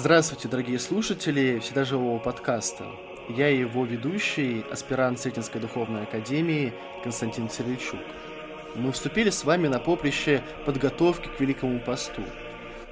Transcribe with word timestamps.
Здравствуйте, 0.00 0.48
дорогие 0.48 0.78
слушатели 0.78 1.58
Всегда 1.58 1.84
Живого 1.84 2.18
подкаста. 2.18 2.86
Я 3.28 3.48
его 3.48 3.84
ведущий, 3.84 4.64
аспирант 4.72 5.20
Сретенской 5.20 5.60
Духовной 5.60 6.04
Академии 6.04 6.72
Константин 7.04 7.50
Церельчук. 7.50 8.00
Мы 8.76 8.92
вступили 8.92 9.28
с 9.28 9.44
вами 9.44 9.68
на 9.68 9.78
поприще 9.78 10.42
подготовки 10.64 11.28
к 11.28 11.38
Великому 11.38 11.80
Посту. 11.80 12.22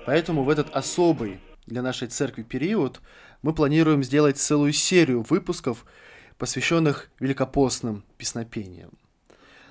Поэтому 0.04 0.42
в 0.42 0.50
этот 0.50 0.68
особый 0.76 1.40
для 1.64 1.80
нашей 1.80 2.08
церкви 2.08 2.42
период 2.42 3.00
мы 3.40 3.54
планируем 3.54 4.04
сделать 4.04 4.36
целую 4.36 4.74
серию 4.74 5.24
выпусков, 5.26 5.86
посвященных 6.36 7.08
великопостным 7.20 8.04
песнопениям. 8.18 8.90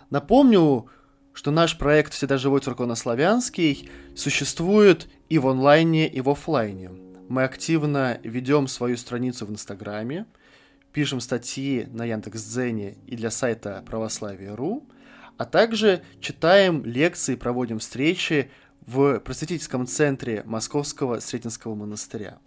Напомню, 0.09 0.89
что 1.33 1.51
наш 1.51 1.77
проект 1.77 2.13
«Всегда 2.13 2.39
живой 2.39 2.61
церковнославянский» 2.61 3.91
существует 4.15 5.07
и 5.29 5.37
в 5.37 5.47
онлайне, 5.47 6.07
и 6.07 6.19
в 6.19 6.31
офлайне– 6.31 6.89
мы 7.29 7.43
активно 7.43 8.19
ведем 8.23 8.67
свою 8.67 8.97
страницу 8.97 9.45
в 9.45 9.51
Инстаграме, 9.51 10.25
пишем 10.91 11.19
статьи 11.19 11.87
на 11.91 12.05
Яндекс.Дзене 12.05 12.95
и 13.05 13.15
для 13.15 13.31
сайта 13.31 13.83
православие.ру, 13.85 14.87
а 15.37 15.45
также 15.45 16.01
читаем 16.19 16.83
лекции, 16.83 17.35
проводим 17.35 17.79
встречи 17.79 18.49
в 18.85 19.19
просветительском 19.19 19.85
центре 19.85 20.43
Московского 20.45 21.19
Сретенского 21.19 21.75
монастыря. 21.75 22.39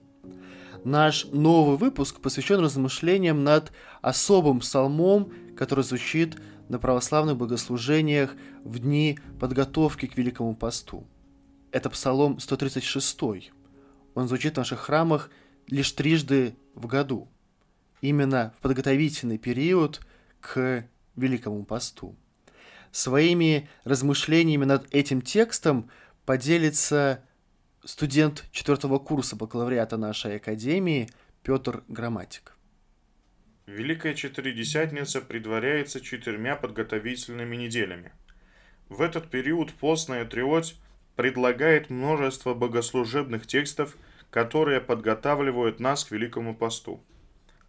Наш 0.85 1.27
новый 1.27 1.77
выпуск 1.77 2.21
посвящен 2.21 2.61
размышлениям 2.61 3.45
над 3.45 3.71
особым 4.01 4.61
псалмом, 4.61 5.33
который 5.57 5.85
звучит 5.85 6.37
на 6.71 6.79
православных 6.79 7.37
богослужениях 7.37 8.35
в 8.65 8.79
дни 8.79 9.19
подготовки 9.39 10.07
к 10.07 10.17
Великому 10.17 10.57
посту. 10.57 11.07
Это 11.71 11.91
псалом 11.91 12.41
136 12.41 13.21
он 14.15 14.29
звучит 14.29 14.55
в 14.55 14.59
наших 14.59 14.81
храмах 14.81 15.31
лишь 15.67 15.93
трижды 15.93 16.55
в 16.75 16.87
году, 16.87 17.29
именно 18.01 18.53
в 18.59 18.63
подготовительный 18.63 19.39
период 19.39 20.01
к 20.41 20.87
Великому 21.17 21.65
посту. 21.65 22.17
Своими 22.91 23.69
размышлениями 23.85 24.65
над 24.65 24.93
этим 24.93 25.23
текстом 25.23 25.91
поделится 26.25 27.23
студент 27.85 28.45
четвертого 28.51 28.99
курса 28.99 29.37
бакалавриата 29.37 29.97
нашей 29.97 30.37
академии 30.37 31.09
Петр 31.43 31.85
Грамматик. 31.89 32.57
Великая 33.67 34.15
Четыредесятница 34.15 35.21
предваряется 35.21 36.01
четырьмя 36.01 36.57
подготовительными 36.57 37.55
неделями. 37.55 38.13
В 38.89 39.01
этот 39.01 39.31
период 39.31 39.73
постная 39.73 40.25
триоть 40.25 40.77
предлагает 41.21 41.91
множество 41.91 42.55
богослужебных 42.55 43.47
текстов, 43.47 43.99
которые 44.31 44.81
подготавливают 44.81 45.79
нас 45.79 46.03
к 46.03 46.13
Великому 46.13 46.55
посту. 46.55 47.05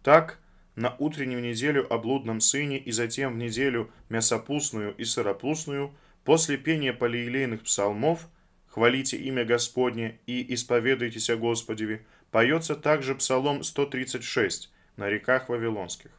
Так, 0.02 0.38
на 0.74 0.96
утреннюю 0.98 1.42
неделю 1.42 1.86
о 1.92 1.98
блудном 1.98 2.40
сыне 2.40 2.78
и 2.78 2.90
затем 2.92 3.34
в 3.34 3.36
неделю 3.36 3.90
мясопустную 4.08 4.94
и 4.94 5.04
сыропустную, 5.04 5.92
после 6.24 6.56
пения 6.56 6.94
полиелейных 6.94 7.64
псалмов 7.64 8.26
«Хвалите 8.68 9.18
имя 9.18 9.44
Господне 9.44 10.18
и 10.24 10.54
исповедуйтесь 10.54 11.28
о 11.28 11.36
Господеве», 11.36 12.06
поется 12.30 12.74
также 12.74 13.14
псалом 13.14 13.64
136 13.64 14.72
на 14.96 15.10
реках 15.10 15.50
Вавилонских. 15.50 16.12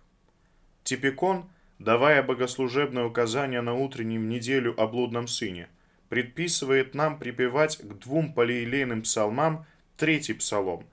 Типикон, 0.83 1.49
давая 1.79 2.21
богослужебное 2.21 3.05
указание 3.05 3.61
на 3.61 3.73
утреннюю 3.73 4.21
неделю 4.21 4.79
о 4.79 4.85
блудном 4.85 5.27
сыне– 5.27 5.67
предписывает 6.13 6.93
нам 6.93 7.17
припевать 7.17 7.77
к 7.77 7.91
двум 7.97 8.33
полиелейным 8.33 9.01
псалмам 9.01 9.65
третий 9.97 10.33
псалом 10.33 10.85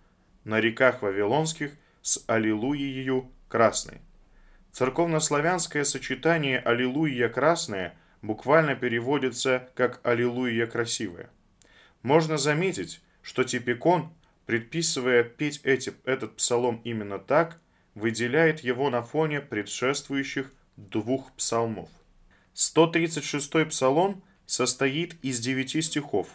«На 0.44 0.62
реках 0.62 1.02
Вавилонских 1.02 1.72
с 2.00 2.24
Аллилуйею 2.26 3.30
красной». 3.46 3.98
Церковнославянское 4.72 5.84
сочетание 5.84 6.58
«Аллилуйя 6.58 7.28
красная» 7.28 7.98
буквально 8.22 8.74
переводится 8.76 9.68
как 9.74 10.00
«Аллилуйя 10.04 10.66
красивая». 10.66 11.28
Можно 12.00 12.38
заметить, 12.38 13.02
что 13.20 13.44
Типикон, 13.44 14.10
предписывая 14.46 15.22
петь 15.22 15.60
эти, 15.64 15.92
этот 16.06 16.36
псалом 16.36 16.80
именно 16.82 17.18
так, 17.18 17.60
выделяет 17.94 18.60
его 18.60 18.88
на 18.88 19.02
фоне 19.02 19.42
предшествующих 19.42 20.50
двух 20.78 21.30
псалмов. 21.32 21.90
136-й 22.54 23.66
псалом– 23.66 24.22
состоит 24.50 25.14
из 25.22 25.38
девяти 25.38 25.80
стихов. 25.80 26.26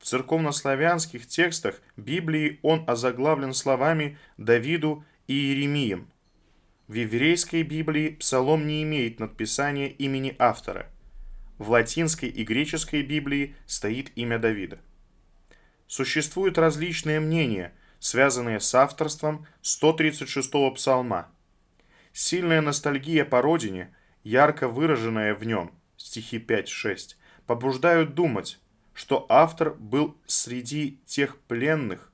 В 0.00 0.06
церковнославянских 0.06 1.28
текстах 1.28 1.80
Библии 1.96 2.58
он 2.62 2.82
озаглавлен 2.88 3.54
словами 3.54 4.18
Давиду 4.38 5.04
и 5.28 5.34
Иеремием. 5.34 6.08
В 6.88 6.94
еврейской 6.94 7.62
Библии 7.62 8.08
псалом 8.08 8.66
не 8.66 8.82
имеет 8.82 9.20
надписания 9.20 9.86
имени 9.86 10.34
автора. 10.40 10.90
В 11.58 11.70
латинской 11.70 12.28
и 12.28 12.42
греческой 12.42 13.02
Библии 13.02 13.54
стоит 13.66 14.10
имя 14.16 14.40
Давида. 14.40 14.80
Существуют 15.86 16.58
различные 16.58 17.20
мнения, 17.20 17.72
связанные 18.00 18.58
с 18.58 18.74
авторством 18.74 19.46
136-го 19.62 20.72
псалма. 20.72 21.30
Сильная 22.12 22.62
ностальгия 22.62 23.24
по 23.24 23.42
родине, 23.42 23.94
ярко 24.24 24.66
выраженная 24.66 25.36
в 25.36 25.44
нем, 25.44 25.70
стихи 25.96 26.38
5-6, 26.38 27.14
побуждают 27.48 28.14
думать, 28.14 28.60
что 28.92 29.24
автор 29.30 29.72
был 29.72 30.16
среди 30.26 31.00
тех 31.06 31.38
пленных, 31.38 32.12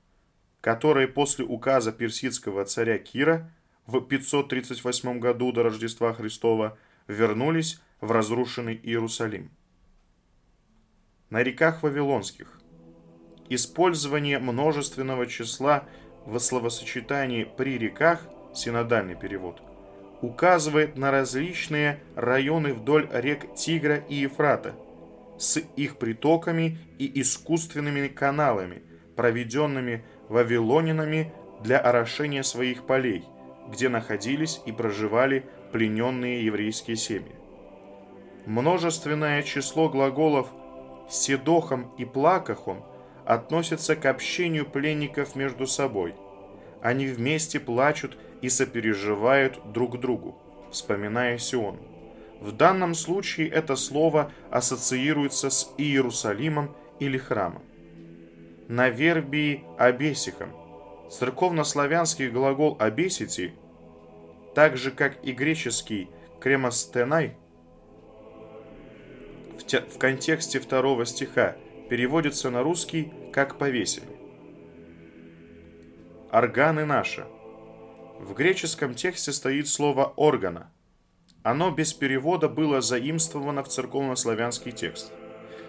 которые 0.61 1.09
после 1.09 1.45
указа 1.45 1.91
персидского 1.91 2.65
царя 2.65 2.99
Кира 2.99 3.51
в 3.87 4.01
538 4.01 5.19
году 5.19 5.51
до 5.51 5.65
Рождества 5.65 6.15
Христова 6.15 6.79
вернулись 7.09 7.81
в 8.01 8.13
разрушенный 8.13 8.79
Иерусалим. 8.81 9.51
На 11.31 11.43
реках 11.43 11.83
Вавилонских 11.83 12.61
использование 13.49 14.39
множественного 14.39 15.27
числа 15.27 15.85
в 16.27 16.39
словосочетании 16.39 17.43
«при 17.43 17.77
реках» 17.77 18.21
синодальный 18.55 19.17
перевод 19.17 19.61
указывает 20.23 20.97
на 20.97 21.11
различные 21.11 22.01
районы 22.15 22.73
вдоль 22.73 23.09
рек 23.13 23.53
Тигра 23.57 23.97
и 23.97 24.15
Ефрата– 24.15 24.77
с 25.39 25.59
их 25.77 25.97
притоками 25.97 26.79
и 26.99 27.21
искусственными 27.21 28.09
каналами, 28.09 28.83
проведенными 29.17 30.05
вавилонинами 30.29 31.33
для 31.63 31.79
орошения 31.79 32.43
своих 32.43 32.87
полей, 32.87 33.25
где 33.69 33.89
находились 33.89 34.61
и 34.67 34.73
проживали 34.73 35.47
плененные 35.73 36.45
еврейские 36.45 36.97
семьи. 36.97 37.35
Множественное 38.47 39.43
число 39.43 39.89
глаголов 39.89 40.49
«седохом» 41.09 41.93
и 41.97 42.05
«плакахом» 42.05 42.85
относится 43.25 43.97
к 43.97 44.05
общению 44.05 44.67
пленников 44.67 45.35
между 45.35 45.67
собой. 45.67 46.15
Они 46.83 47.07
вместе 47.07 47.59
плачут 47.59 48.19
и 48.43 48.51
сопереживают 48.51 49.73
друг 49.73 49.99
другу, 49.99 50.37
вспоминая 50.71 51.39
Сион. 51.39 51.79
В 52.45 52.53
данном 52.53 52.95
случае 52.95 53.49
это 53.49 53.75
слово 53.75 54.31
ассоциируется 54.51 55.49
с 55.49 55.73
Иерусалимом 55.79 56.77
или 57.01 57.17
храмом. 57.17 57.63
На 58.69 58.91
вербии 58.91 59.65
«обесихом» 59.79 60.51
церковнославянский 61.11 62.29
глагол 62.29 62.77
«обесити», 62.79 63.55
так 64.55 64.77
же 64.77 64.91
как 64.91 65.25
и 65.25 65.33
греческий 65.33 66.11
«кремостенай», 66.39 67.39
в 69.57 69.97
контексте 69.97 70.61
второго 70.61 71.07
стиха 71.07 71.57
переводится 71.89 72.51
на 72.51 72.63
русский 72.63 73.11
как 73.33 73.57
«повесили». 73.57 74.05
Органы 76.31 76.85
наши. 76.85 77.25
В 78.21 78.35
греческом 78.35 78.95
тексте 78.95 79.33
стоит 79.33 79.67
слово 79.67 80.13
«органа», 80.17 80.74
оно 81.45 81.71
без 81.71 81.93
перевода 81.93 82.49
было 82.49 82.81
заимствовано 82.81 83.63
в 83.63 83.69
церковнославянский 83.69 84.73
текст. 84.73 85.13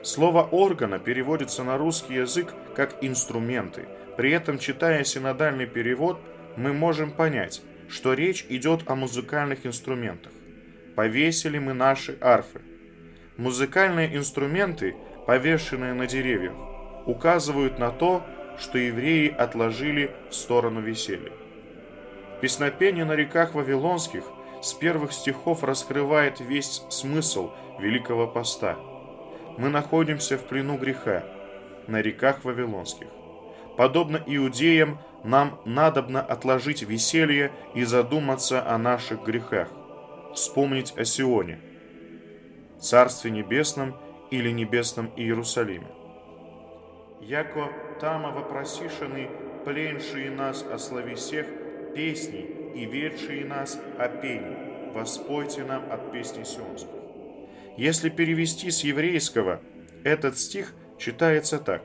Слово 0.02 0.44
«органа» 0.44 1.00
переводится 1.00 1.64
на 1.64 1.78
русский 1.78 2.16
язык 2.16 2.54
как 2.76 3.04
«инструменты». 3.04 3.86
При 4.16 4.32
этом, 4.32 4.58
читая 4.58 5.04
синодальный 5.04 5.68
перевод, 5.68 6.18
мы 6.56 6.72
можем 6.72 7.12
понять, 7.12 7.62
что 7.90 8.14
речь 8.14 8.46
идет 8.48 8.90
о 8.90 8.96
музыкальных 8.96 9.66
инструментах. 9.66 10.32
Повесили 10.96 11.60
мы 11.60 11.74
наши 11.74 12.18
арфы. 12.22 12.62
Музыкальные 13.36 14.16
инструменты, 14.16 14.96
повешенные 15.28 15.94
на 15.94 16.08
деревьях, 16.08 16.56
указывают 17.06 17.80
на 17.80 17.92
то, 17.92 18.24
что 18.58 18.78
евреи 18.78 19.28
отложили 19.28 20.12
в 20.30 20.36
сторону 20.36 20.80
веселья. 20.80 21.34
Песнопение 22.40 23.04
на 23.04 23.16
реках 23.18 23.56
Вавилонских 23.56 24.24
с 24.66 24.74
первых 24.74 25.14
стихов 25.14 25.64
раскрывает 25.64 26.40
весь 26.40 26.82
смысл 26.90 27.52
Великого 27.78 28.26
Поста. 28.26 28.76
Мы 29.60 29.70
находимся 29.70 30.40
в 30.40 30.48
плену 30.48 30.80
греха, 30.80 31.24
на 31.86 32.02
реках 32.02 32.44
Вавилонских. 32.44 33.06
Подобно 33.78 34.20
иудеям, 34.26 34.98
нам 35.24 35.60
надобно 35.66 36.20
отложить 36.20 36.82
веселье 36.82 37.52
и 37.76 37.84
задуматься 37.84 38.68
о 38.68 38.80
наших 38.80 39.24
грехах, 39.24 39.70
вспомнить 40.34 40.98
о 40.98 41.06
Сионе, 41.06 41.60
Царстве 42.80 43.30
Небесном 43.30 43.96
или 44.32 44.50
Небесном 44.50 45.12
Иерусалиме. 45.16 45.92
Яко 47.22 47.70
тама 48.02 48.32
вопросишены, 48.32 49.30
пленшие 49.64 50.32
нас 50.32 50.66
о 50.68 50.80
славе 50.80 51.14
всех, 51.14 51.46
песни 51.94 52.55
и 52.76 52.86
ведшие 52.86 53.46
нас 53.46 53.80
о 53.98 54.08
пении, 54.10 54.92
воспойте 54.94 55.64
нам 55.64 55.84
от 55.92 56.12
песни 56.12 56.44
сионских. 56.44 56.90
Если 57.78 58.10
перевести 58.10 58.70
с 58.70 58.84
еврейского, 58.84 59.62
этот 60.04 60.38
стих 60.38 60.74
читается 60.98 61.58
так. 61.58 61.84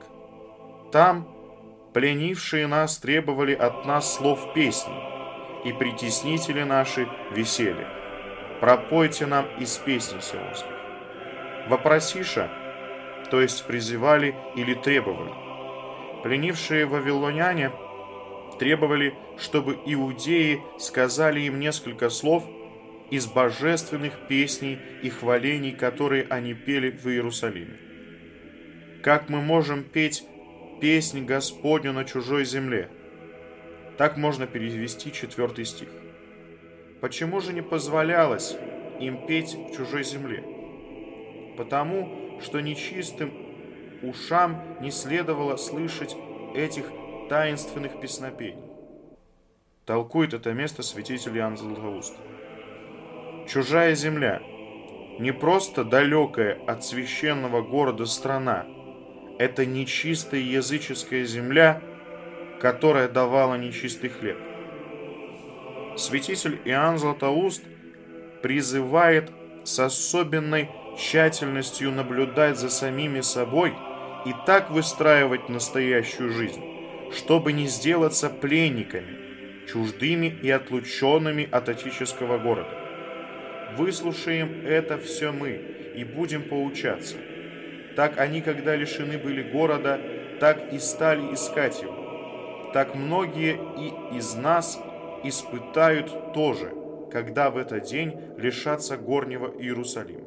Там 0.92 1.28
пленившие 1.94 2.66
нас 2.66 2.98
требовали 2.98 3.54
от 3.54 3.86
нас 3.86 4.14
слов 4.14 4.52
песни, 4.52 4.94
и 5.64 5.72
притеснители 5.72 6.62
наши 6.62 7.08
весели. 7.32 7.86
Пропойте 8.60 9.26
нам 9.26 9.46
из 9.58 9.76
песни 9.78 10.20
сионских. 10.20 10.70
Вопросиша, 11.68 12.50
то 13.30 13.40
есть 13.40 13.64
призывали 13.64 14.34
или 14.56 14.74
требовали. 14.74 15.32
Пленившие 16.22 16.86
вавилоняне 16.86 17.70
требовали, 18.60 19.14
чтобы 19.38 19.78
иудеи 19.86 20.60
сказали 20.78 21.40
им 21.40 21.58
несколько 21.58 22.10
слов 22.10 22.44
из 23.10 23.26
божественных 23.26 24.28
песней 24.28 24.78
и 25.02 25.08
хвалений, 25.08 25.72
которые 25.72 26.26
они 26.28 26.52
пели 26.52 26.90
в 26.90 27.08
Иерусалиме. 27.08 27.78
Как 29.02 29.30
мы 29.30 29.40
можем 29.40 29.82
петь 29.82 30.24
песнь 30.78 31.24
Господню 31.24 31.94
на 31.94 32.04
чужой 32.04 32.44
земле? 32.44 32.90
Так 33.96 34.18
можно 34.18 34.46
перевести 34.46 35.10
четвертый 35.10 35.64
стих. 35.64 35.88
Почему 37.00 37.40
же 37.40 37.54
не 37.54 37.62
позволялось 37.62 38.56
им 39.00 39.26
петь 39.26 39.54
в 39.54 39.74
чужой 39.74 40.04
земле? 40.04 40.44
Потому, 41.56 42.38
что 42.42 42.60
нечистым 42.60 43.32
ушам 44.02 44.62
не 44.82 44.90
следовало 44.90 45.56
слышать 45.56 46.14
этих 46.54 46.92
таинственных 47.30 48.00
песнопений. 48.00 48.64
Толкует 49.86 50.34
это 50.34 50.52
место 50.52 50.82
святитель 50.82 51.38
Иоанн 51.38 51.56
Златоуст. 51.56 52.16
Чужая 53.46 53.94
земля, 53.94 54.42
не 55.20 55.32
просто 55.32 55.84
далекая 55.84 56.58
от 56.66 56.84
священного 56.84 57.62
города 57.62 58.04
страна, 58.06 58.66
это 59.38 59.64
нечистая 59.64 60.40
языческая 60.40 61.24
земля, 61.24 61.80
которая 62.60 63.08
давала 63.08 63.54
нечистый 63.54 64.10
хлеб. 64.10 64.38
Святитель 65.96 66.60
Иоанн 66.64 66.98
Златоуст 66.98 67.62
призывает 68.42 69.30
с 69.62 69.78
особенной 69.78 70.68
тщательностью 70.98 71.92
наблюдать 71.92 72.58
за 72.58 72.70
самими 72.70 73.20
собой 73.20 73.72
и 74.26 74.34
так 74.46 74.70
выстраивать 74.70 75.48
настоящую 75.48 76.32
жизнь, 76.32 76.79
чтобы 77.12 77.52
не 77.52 77.66
сделаться 77.66 78.30
пленниками, 78.30 79.66
чуждыми 79.66 80.26
и 80.26 80.50
отлученными 80.50 81.48
от 81.50 81.68
отеческого 81.68 82.38
города. 82.38 82.70
Выслушаем 83.76 84.66
это 84.66 84.98
все 84.98 85.32
мы 85.32 85.60
и 85.94 86.04
будем 86.04 86.42
поучаться. 86.42 87.16
Так 87.96 88.18
они, 88.18 88.40
когда 88.40 88.74
лишены 88.76 89.18
были 89.18 89.42
города, 89.42 90.00
так 90.40 90.72
и 90.72 90.78
стали 90.78 91.34
искать 91.34 91.82
его. 91.82 92.70
Так 92.72 92.94
многие 92.94 93.58
и 93.78 94.16
из 94.16 94.34
нас 94.34 94.80
испытают 95.24 96.32
тоже, 96.32 96.72
когда 97.12 97.50
в 97.50 97.58
этот 97.58 97.84
день 97.84 98.14
лишатся 98.38 98.96
горнего 98.96 99.52
Иерусалима. 99.58 100.24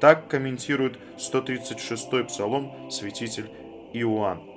Так 0.00 0.28
комментирует 0.28 0.98
136-й 1.18 2.24
псалом 2.24 2.90
святитель 2.90 3.50
Иоанн. 3.92 4.49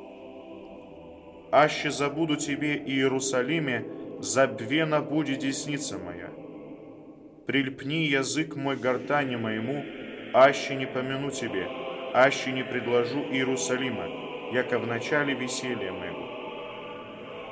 «Аще 1.54 1.92
забуду 1.92 2.36
тебе, 2.36 2.78
Иерусалиме, 2.78 3.86
забвена 4.22 5.02
будет 5.02 5.38
десница 5.38 6.00
моя. 6.00 6.32
Прильпни 7.46 8.06
язык 8.08 8.56
мой 8.56 8.76
гортани 8.76 9.36
моему, 9.36 9.86
аще 10.34 10.74
не 10.74 10.88
помяну 10.88 11.30
тебе, 11.30 11.68
аще 12.12 12.52
не 12.52 12.64
предложу 12.64 13.20
Иерусалима, 13.20 14.52
яко 14.52 14.80
в 14.80 14.88
начале 14.88 15.36
веселья 15.36 15.92
моего». 15.92 16.28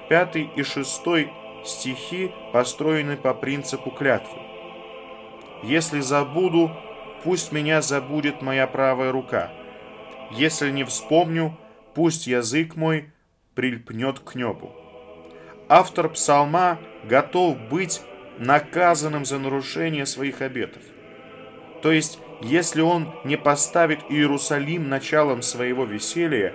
Пятый 0.10 0.50
и 0.56 0.64
шестой 0.64 1.30
стихи 1.64 2.32
построены 2.54 3.18
по 3.18 3.36
принципу 3.36 3.92
клятвы. 3.92 4.40
«Если 5.62 6.00
забуду, 6.00 6.72
пусть 7.24 7.52
меня 7.52 7.84
забудет 7.84 8.42
моя 8.42 8.66
правая 8.66 9.12
рука. 9.12 9.52
Если 10.32 10.72
не 10.72 10.86
вспомню, 10.86 11.56
пусть 11.94 12.26
язык 12.26 12.76
мой 12.76 13.12
прильпнет 13.56 14.20
к 14.20 14.36
небу. 14.36 14.76
Автор 15.68 16.10
псалма 16.10 16.80
готов 17.04 17.58
быть 17.70 18.02
наказанным 18.38 19.26
за 19.26 19.40
нарушение 19.40 20.06
своих 20.06 20.42
обетов. 20.42 20.84
То 21.82 21.92
есть, 21.92 22.20
если 22.42 22.82
он 22.82 23.14
не 23.24 23.38
поставит 23.38 24.00
Иерусалим 24.10 24.90
началом 24.90 25.42
своего 25.42 25.86
веселья, 25.86 26.54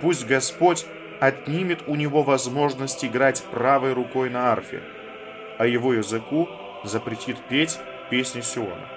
пусть 0.00 0.26
Господь 0.26 0.86
отнимет 1.20 1.80
у 1.86 1.94
него 1.94 2.22
возможность 2.22 3.04
играть 3.04 3.42
правой 3.50 3.92
рукой 3.92 4.30
на 4.30 4.52
арфе, 4.52 4.82
а 5.58 5.66
его 5.66 5.92
языку 5.92 6.48
запретит 6.84 7.36
петь 7.48 7.78
песни 8.10 8.40
Сиона. 8.40 8.88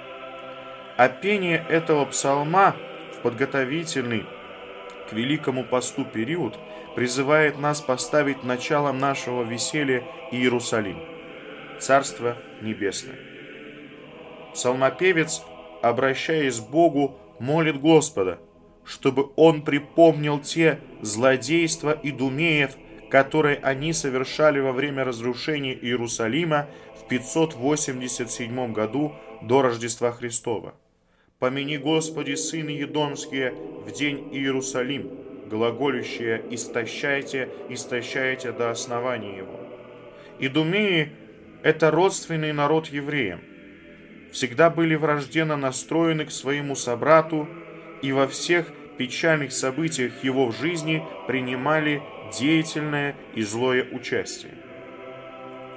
А 0.98 1.10
пение 1.10 1.66
этого 1.68 2.06
псалма 2.06 2.76
в 3.16 3.22
подготовительный 3.22 4.26
к 5.10 5.14
Великому 5.14 5.64
посту 5.64 6.06
период 6.06 6.58
призывает 6.96 7.58
нас 7.60 7.82
поставить 7.82 8.44
началом 8.44 9.00
нашего 9.00 9.44
веселья 9.44 10.04
Иерусалим, 10.32 10.98
Царство 11.80 12.38
Небесное. 12.62 13.18
Псалмопевец, 14.54 15.44
обращаясь 15.82 16.60
к 16.60 16.70
Богу, 16.70 17.18
молит 17.40 17.80
Господа, 17.80 18.40
чтобы 18.84 19.32
Он 19.36 19.62
припомнил 19.62 20.40
те 20.40 20.80
злодейства 21.02 21.92
и 21.92 22.12
думеев, 22.12 22.72
которые 23.10 23.58
они 23.58 23.94
совершали 23.94 24.60
во 24.60 24.72
время 24.72 25.04
разрушения 25.04 25.74
Иерусалима 25.74 26.68
в 26.98 27.08
587 27.08 28.74
году 28.74 29.14
до 29.42 29.62
Рождества 29.62 30.12
Христова. 30.12 30.76
Помяни, 31.40 31.78
Господи, 31.78 32.36
сыны 32.36 32.70
Едомские, 32.70 33.54
в 33.86 33.92
день 33.92 34.30
Иерусалим, 34.32 35.10
глаголющие 35.52 36.42
«истощайте, 36.50 37.50
истощайте 37.70 38.52
до 38.54 38.72
основания 38.72 39.38
его». 39.38 39.60
Идумеи– 40.40 41.12
это 41.64 41.92
родственный 41.92 42.54
народ 42.54 42.88
евреям. 42.88 43.42
Всегда 44.32 44.70
были 44.70 44.96
вражденно 44.96 45.58
настроены 45.58 46.26
к 46.26 46.32
своему 46.32 46.76
собрату 46.76 47.48
и 48.02 48.14
во 48.14 48.28
всех 48.28 48.68
печальных 48.98 49.52
событиях 49.52 50.24
его 50.24 50.48
в 50.48 50.56
жизни 50.58 51.04
принимали 51.28 52.02
деятельное 52.40 53.16
и 53.36 53.44
злое 53.44 53.86
участие. 53.92 54.54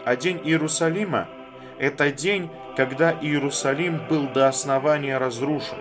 А 0.04 0.16
день 0.16 0.40
Иерусалима– 0.44 1.28
это 1.78 2.12
день, 2.12 2.48
когда 2.76 3.10
Иерусалим 3.12 4.06
был 4.08 4.28
до 4.28 4.48
основания 4.48 5.18
разрушен. 5.18 5.78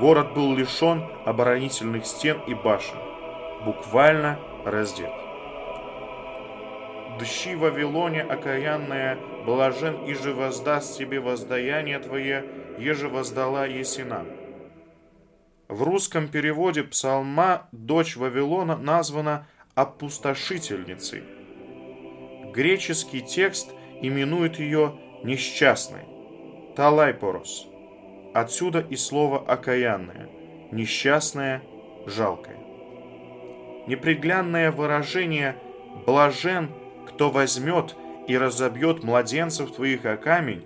Город 0.00 0.34
был 0.34 0.54
лишен 0.54 1.02
оборонительных 1.24 2.04
стен 2.04 2.38
и 2.46 2.54
башен, 2.54 2.98
буквально 3.66 4.38
раздет. 4.64 5.10
Дщи 7.20 7.56
Вавилоне 7.56 8.22
окаянная, 8.22 9.18
блажен 9.44 10.04
и 10.04 10.14
же 10.14 10.32
воздаст 10.32 10.96
тебе 10.96 11.18
воздаяние 11.18 11.98
твое, 11.98 12.44
еже 12.78 13.08
воздала 13.08 13.66
Есина. 13.66 14.24
В 15.68 15.82
русском 15.82 16.28
переводе 16.28 16.84
псалма 16.84 17.66
дочь 17.72 18.16
Вавилона 18.16 18.76
названа 18.76 19.48
опустошительницей. 19.74 21.24
Греческий 22.54 23.20
текст 23.20 23.72
именует 24.00 24.60
ее 24.60 24.94
несчастный, 25.24 26.04
талайпорос. 26.76 27.66
Отсюда 28.32 28.78
и 28.78 28.94
слово 28.94 29.40
окаянное, 29.40 30.28
несчастное, 30.70 31.62
жалкое. 32.06 32.65
Неприглянное 33.86 34.72
выражение 34.72 35.56
«блажен, 36.06 36.70
кто 37.08 37.30
возьмет 37.30 37.94
и 38.26 38.36
разобьет 38.36 39.04
младенцев 39.04 39.72
твоих 39.72 40.04
о 40.04 40.16
камень» 40.16 40.64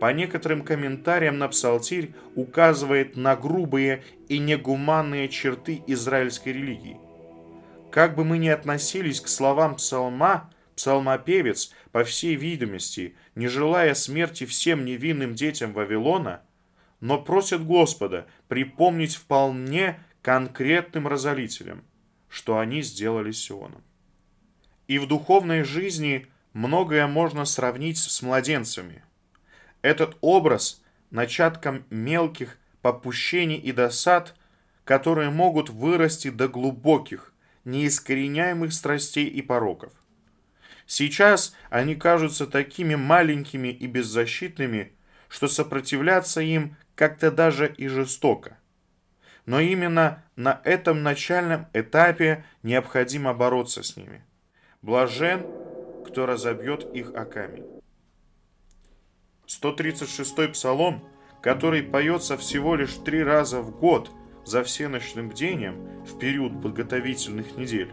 по 0.00 0.12
некоторым 0.12 0.62
комментариям 0.62 1.38
на 1.38 1.48
псалтирь 1.48 2.14
указывает 2.34 3.16
на 3.16 3.36
грубые 3.36 4.02
и 4.28 4.38
негуманные 4.38 5.28
черты 5.28 5.82
израильской 5.86 6.52
религии. 6.52 6.98
Как 7.90 8.14
бы 8.14 8.24
мы 8.24 8.38
ни 8.38 8.48
относились 8.48 9.20
к 9.20 9.28
словам 9.28 9.76
псалма, 9.76 10.50
псалмопевец, 10.76 11.72
по 11.92 12.04
всей 12.04 12.34
видимости, 12.34 13.14
не 13.34 13.46
желая 13.46 13.94
смерти 13.94 14.44
всем 14.44 14.84
невинным 14.84 15.34
детям 15.34 15.72
Вавилона, 15.72 16.42
но 17.00 17.18
просит 17.22 17.64
Господа 17.64 18.26
припомнить 18.48 19.14
вполне 19.14 20.00
конкретным 20.22 21.06
разорителям, 21.06 21.84
что 22.34 22.58
они 22.58 22.82
сделали 22.82 23.30
Сионом. 23.30 23.80
И 24.88 24.98
в 24.98 25.06
духовной 25.06 25.62
жизни 25.62 26.26
многое 26.52 27.06
можно 27.06 27.44
сравнить 27.44 27.96
с 27.96 28.22
младенцами. 28.22 29.04
Этот 29.82 30.16
образ 30.20 30.82
начатком 31.12 31.84
мелких 31.90 32.58
попущений 32.82 33.56
и 33.56 33.70
досад, 33.70 34.34
которые 34.84 35.30
могут 35.30 35.70
вырасти 35.70 36.28
до 36.28 36.48
глубоких, 36.48 37.32
неискореняемых 37.64 38.72
страстей 38.72 39.28
и 39.28 39.40
пороков. 39.40 39.92
Сейчас 40.86 41.54
они 41.70 41.94
кажутся 41.94 42.48
такими 42.48 42.96
маленькими 42.96 43.68
и 43.68 43.86
беззащитными, 43.86 44.92
что 45.28 45.46
сопротивляться 45.46 46.40
им 46.40 46.76
как-то 46.96 47.30
даже 47.30 47.72
и 47.72 47.86
жестоко. 47.86 48.58
Но 49.46 49.60
именно 49.60 50.24
на 50.36 50.60
этом 50.64 51.02
начальном 51.02 51.66
этапе 51.72 52.44
необходимо 52.62 53.34
бороться 53.34 53.82
с 53.82 53.96
ними. 53.96 54.24
Блажен, 54.80 55.46
кто 56.06 56.26
разобьет 56.26 56.84
их 56.94 57.14
о 57.14 57.24
камень. 57.24 57.66
136-й 59.46 60.48
псалом, 60.48 61.04
который 61.42 61.82
поется 61.82 62.38
всего 62.38 62.74
лишь 62.74 62.94
три 63.04 63.22
раза 63.22 63.60
в 63.60 63.78
год 63.78 64.10
за 64.46 64.62
всеночным 64.62 65.28
бдением 65.28 66.04
в 66.04 66.18
период 66.18 66.62
подготовительных 66.62 67.56
недель, 67.56 67.92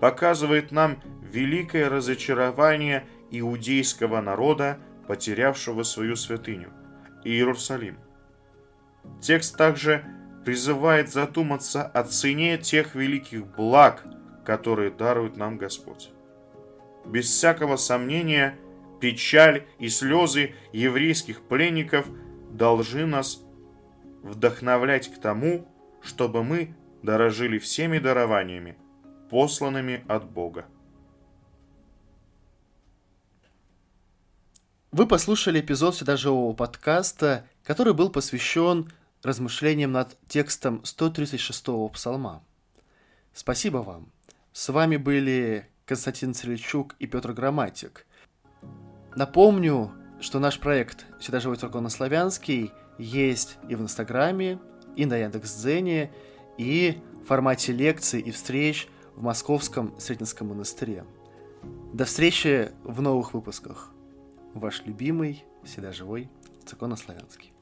показывает 0.00 0.72
нам 0.72 1.00
великое 1.22 1.88
разочарование 1.88 3.06
иудейского 3.30 4.20
народа, 4.20 4.78
потерявшего 5.06 5.82
свою 5.84 6.16
святыню– 6.16 6.72
Иерусалим. 7.24 7.98
Текст 9.20 9.56
также 9.56 10.04
призывает 10.48 11.12
задуматься 11.12 11.82
о 11.82 12.04
цене 12.04 12.56
тех 12.56 12.94
великих 12.94 13.46
благ, 13.48 14.02
которые 14.46 14.90
дарует 14.90 15.36
нам 15.36 15.58
Господь. 15.58 16.08
Без 17.04 17.26
всякого 17.26 17.76
сомнения, 17.76 18.58
печаль 18.98 19.66
и 19.78 19.90
слезы 19.90 20.54
еврейских 20.72 21.42
пленников 21.42 22.06
должны 22.50 23.04
нас 23.04 23.42
вдохновлять 24.22 25.14
к 25.14 25.20
тому, 25.20 25.68
чтобы 26.00 26.42
мы 26.42 26.74
дорожили 27.02 27.58
всеми 27.58 27.98
дарованиями, 27.98 28.78
посланными 29.28 30.02
от 30.08 30.24
Бога. 30.24 30.64
Вы 34.92 35.06
послушали 35.06 35.60
эпизод 35.60 35.94
всегда 35.94 36.16
живого 36.16 36.54
подкаста, 36.54 37.46
который 37.64 37.92
был 37.92 38.08
посвящен 38.08 38.90
размышлениям 39.22 39.92
над 39.92 40.16
текстом 40.28 40.82
136-го 40.84 41.88
псалма. 41.88 42.42
Спасибо 43.34 43.78
вам. 43.78 44.10
С 44.52 44.68
вами 44.68 44.96
были 44.96 45.68
Константин 45.86 46.34
Царичук 46.34 46.96
и 46.98 47.06
Петр 47.06 47.32
Грамматик. 47.32 48.06
Напомню, 49.14 49.92
что 50.20 50.38
наш 50.38 50.58
проект 50.58 51.06
«Всегда 51.20 51.40
живой 51.40 51.56
церковно-славянский» 51.56 52.72
есть 52.98 53.58
и 53.68 53.74
в 53.74 53.82
Инстаграме, 53.82 54.58
и 54.96 55.06
на 55.06 55.16
Яндекс.Дзене, 55.16 56.10
и 56.56 57.00
в 57.22 57.26
формате 57.26 57.72
лекций 57.72 58.20
и 58.20 58.30
встреч 58.30 58.88
в 59.14 59.22
Московском 59.22 59.98
Сретенском 59.98 60.48
монастыре. 60.48 61.04
До 61.92 62.04
встречи 62.04 62.72
в 62.84 63.00
новых 63.00 63.34
выпусках. 63.34 63.90
Ваш 64.54 64.84
любимый, 64.84 65.44
всегда 65.64 65.92
живой, 65.92 66.28
церковно-славянский. 66.66 67.52